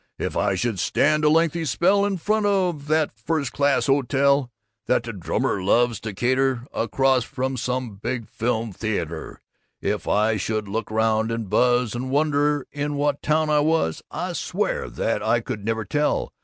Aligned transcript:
If 0.17 0.35
I 0.35 0.55
should 0.55 0.79
stand 0.79 1.23
a 1.23 1.29
lengthy 1.29 1.63
spell 1.63 2.07
in 2.07 2.17
front 2.17 2.47
of 2.47 2.87
that 2.87 3.15
first 3.19 3.53
class 3.53 3.85
hotel, 3.85 4.51
that 4.87 5.03
to 5.03 5.11
the 5.11 5.17
drummers 5.19 5.63
loves 5.63 5.99
to 5.99 6.11
cater, 6.11 6.65
across 6.73 7.23
from 7.23 7.55
some 7.55 7.97
big 7.97 8.27
film 8.27 8.73
theayter; 8.73 9.37
if 9.79 10.07
I 10.07 10.37
should 10.37 10.67
look 10.67 10.91
around 10.91 11.29
and 11.31 11.51
buzz, 11.51 11.93
and 11.93 12.09
wonder 12.09 12.65
in 12.71 12.95
what 12.95 13.21
town 13.21 13.51
I 13.51 13.59
was, 13.59 14.01
I 14.09 14.33
swear 14.33 14.89
that 14.89 15.21
I 15.21 15.39
could 15.39 15.63
never 15.63 15.85
tell! 15.85 16.33